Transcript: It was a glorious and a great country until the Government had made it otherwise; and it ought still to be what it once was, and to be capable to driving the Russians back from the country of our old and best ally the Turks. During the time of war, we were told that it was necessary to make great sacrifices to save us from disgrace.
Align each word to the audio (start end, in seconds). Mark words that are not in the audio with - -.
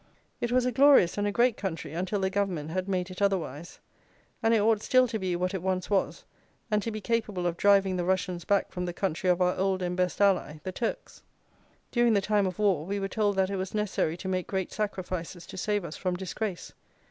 It 0.39 0.51
was 0.51 0.65
a 0.65 0.71
glorious 0.71 1.15
and 1.19 1.27
a 1.27 1.31
great 1.31 1.57
country 1.57 1.93
until 1.93 2.19
the 2.21 2.31
Government 2.31 2.71
had 2.71 2.89
made 2.89 3.11
it 3.11 3.21
otherwise; 3.21 3.77
and 4.41 4.51
it 4.51 4.59
ought 4.59 4.81
still 4.81 5.07
to 5.07 5.19
be 5.19 5.35
what 5.35 5.53
it 5.53 5.61
once 5.61 5.91
was, 5.91 6.23
and 6.71 6.81
to 6.81 6.89
be 6.89 6.99
capable 6.99 7.43
to 7.43 7.51
driving 7.51 7.97
the 7.97 8.03
Russians 8.03 8.43
back 8.43 8.71
from 8.71 8.85
the 8.85 8.93
country 8.93 9.29
of 9.29 9.43
our 9.43 9.55
old 9.55 9.83
and 9.83 9.95
best 9.95 10.19
ally 10.19 10.57
the 10.63 10.71
Turks. 10.71 11.21
During 11.91 12.13
the 12.13 12.19
time 12.19 12.47
of 12.47 12.57
war, 12.57 12.83
we 12.83 12.99
were 12.99 13.07
told 13.07 13.35
that 13.35 13.51
it 13.51 13.57
was 13.57 13.75
necessary 13.75 14.17
to 14.17 14.27
make 14.27 14.47
great 14.47 14.71
sacrifices 14.71 15.45
to 15.45 15.55
save 15.55 15.85
us 15.85 15.97
from 15.97 16.15
disgrace. 16.15 16.73